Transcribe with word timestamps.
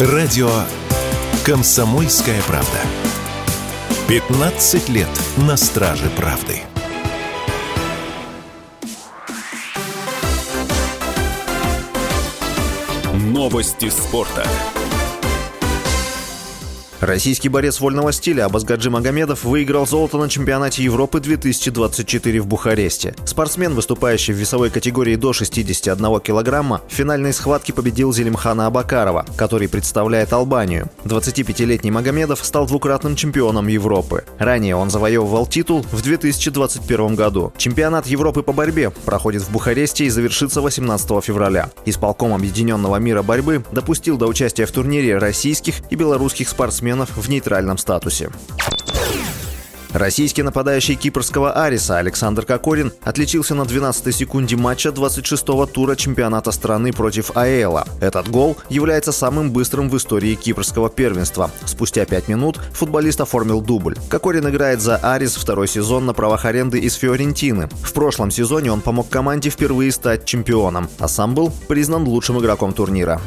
Радио 0.00 0.50
«Комсомольская 1.46 2.42
правда». 2.48 2.80
15 4.08 4.88
лет 4.88 5.06
на 5.36 5.56
страже 5.56 6.10
правды. 6.16 6.62
Новости 13.12 13.88
спорта. 13.88 14.44
Российский 17.04 17.50
борец 17.50 17.80
вольного 17.80 18.12
стиля 18.12 18.46
Абазгаджи 18.46 18.88
Магомедов 18.88 19.44
выиграл 19.44 19.86
золото 19.86 20.16
на 20.16 20.30
чемпионате 20.30 20.82
Европы 20.82 21.20
2024 21.20 22.40
в 22.40 22.46
Бухаресте. 22.46 23.14
Спортсмен, 23.26 23.74
выступающий 23.74 24.32
в 24.32 24.38
весовой 24.38 24.70
категории 24.70 25.14
до 25.16 25.34
61 25.34 26.20
килограмма, 26.20 26.80
в 26.88 26.94
финальной 26.94 27.34
схватке 27.34 27.74
победил 27.74 28.10
Зелимхана 28.14 28.68
Абакарова, 28.68 29.26
который 29.36 29.68
представляет 29.68 30.32
Албанию. 30.32 30.88
25-летний 31.04 31.90
Магомедов 31.90 32.42
стал 32.42 32.66
двукратным 32.66 33.16
чемпионом 33.16 33.66
Европы. 33.66 34.24
Ранее 34.38 34.74
он 34.74 34.88
завоевывал 34.88 35.46
титул 35.46 35.84
в 35.92 36.00
2021 36.00 37.16
году. 37.16 37.52
Чемпионат 37.58 38.06
Европы 38.06 38.42
по 38.42 38.54
борьбе 38.54 38.88
проходит 38.88 39.42
в 39.42 39.52
Бухаресте 39.52 40.06
и 40.06 40.08
завершится 40.08 40.62
18 40.62 41.22
февраля. 41.22 41.70
Исполком 41.84 42.32
Объединенного 42.32 42.96
мира 42.96 43.20
борьбы 43.22 43.62
допустил 43.72 44.16
до 44.16 44.26
участия 44.26 44.64
в 44.64 44.70
турнире 44.70 45.18
российских 45.18 45.82
и 45.90 45.96
белорусских 45.96 46.48
спортсменов 46.48 46.93
спортсменов 46.94 47.16
в 47.16 47.28
нейтральном 47.28 47.78
статусе. 47.78 48.30
Российский 49.92 50.42
нападающий 50.42 50.96
кипрского 50.96 51.52
Ариса 51.52 51.98
Александр 51.98 52.44
Кокорин 52.44 52.92
отличился 53.04 53.54
на 53.54 53.62
12-й 53.62 54.12
секунде 54.12 54.56
матча 54.56 54.88
26-го 54.88 55.66
тура 55.66 55.94
чемпионата 55.94 56.50
страны 56.50 56.92
против 56.92 57.36
Аэла. 57.36 57.86
Этот 58.00 58.28
гол 58.28 58.56
является 58.68 59.12
самым 59.12 59.52
быстрым 59.52 59.88
в 59.88 59.96
истории 59.96 60.34
кипрского 60.34 60.90
первенства. 60.90 61.48
Спустя 61.64 62.04
5 62.06 62.26
минут 62.26 62.58
футболист 62.72 63.20
оформил 63.20 63.60
дубль. 63.60 63.94
Кокорин 64.08 64.48
играет 64.48 64.80
за 64.80 64.96
Арис 64.96 65.36
второй 65.36 65.68
сезон 65.68 66.06
на 66.06 66.12
правах 66.12 66.44
аренды 66.44 66.80
из 66.80 66.94
Фиорентины. 66.94 67.68
В 67.84 67.92
прошлом 67.92 68.32
сезоне 68.32 68.72
он 68.72 68.80
помог 68.80 69.08
команде 69.08 69.48
впервые 69.48 69.92
стать 69.92 70.24
чемпионом, 70.24 70.88
а 70.98 71.06
сам 71.06 71.36
был 71.36 71.52
признан 71.68 72.02
лучшим 72.02 72.40
игроком 72.40 72.72
турнира. 72.72 73.20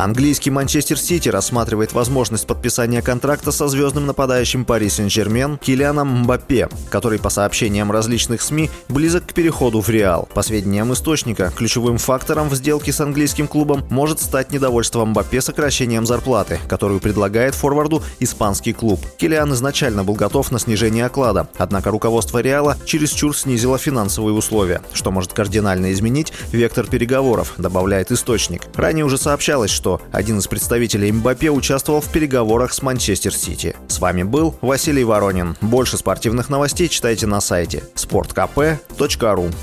Английский 0.00 0.52
Манчестер 0.52 0.96
Сити 0.96 1.28
рассматривает 1.28 1.92
возможность 1.92 2.46
подписания 2.46 3.02
контракта 3.02 3.50
со 3.50 3.66
звездным 3.66 4.06
нападающим 4.06 4.64
Пари 4.64 4.88
Сен-Жермен 4.88 5.58
Килианом 5.58 6.20
Мбаппе, 6.20 6.68
который, 6.88 7.18
по 7.18 7.30
сообщениям 7.30 7.90
различных 7.90 8.40
СМИ, 8.40 8.70
близок 8.88 9.26
к 9.26 9.32
переходу 9.32 9.80
в 9.80 9.88
Реал. 9.88 10.28
По 10.32 10.42
сведениям 10.42 10.92
источника, 10.92 11.52
ключевым 11.56 11.98
фактором 11.98 12.48
в 12.48 12.54
сделке 12.54 12.92
с 12.92 13.00
английским 13.00 13.48
клубом 13.48 13.84
может 13.90 14.20
стать 14.20 14.52
недовольство 14.52 15.04
Мбаппе 15.04 15.40
сокращением 15.40 16.06
зарплаты, 16.06 16.60
которую 16.68 17.00
предлагает 17.00 17.56
форварду 17.56 18.00
испанский 18.20 18.74
клуб. 18.74 19.00
Килиан 19.16 19.52
изначально 19.54 20.04
был 20.04 20.14
готов 20.14 20.52
на 20.52 20.60
снижение 20.60 21.06
оклада, 21.06 21.48
однако 21.58 21.90
руководство 21.90 22.38
Реала 22.38 22.76
чересчур 22.86 23.36
снизило 23.36 23.78
финансовые 23.78 24.34
условия, 24.34 24.80
что 24.92 25.10
может 25.10 25.32
кардинально 25.32 25.92
изменить 25.92 26.32
вектор 26.52 26.86
переговоров, 26.86 27.54
добавляет 27.58 28.12
источник. 28.12 28.62
Ранее 28.76 29.04
уже 29.04 29.18
сообщалось, 29.18 29.72
что 29.72 29.87
что 29.88 30.02
один 30.12 30.38
из 30.38 30.46
представителей 30.46 31.10
Мбаппе 31.10 31.50
участвовал 31.50 32.02
в 32.02 32.08
переговорах 32.08 32.74
с 32.74 32.82
Манчестер 32.82 33.34
Сити. 33.34 33.74
С 33.86 34.00
вами 34.00 34.22
был 34.22 34.54
Василий 34.60 35.04
Воронин. 35.04 35.56
Больше 35.62 35.96
спортивных 35.96 36.50
новостей 36.50 36.88
читайте 36.88 37.26
на 37.26 37.40
сайте 37.40 37.84
sportkp.ru 37.94 39.54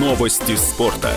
Новости 0.00 0.56
спорта. 0.56 1.12